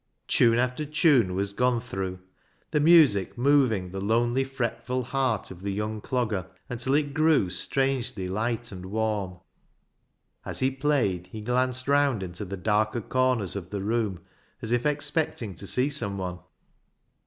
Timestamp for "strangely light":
7.51-8.71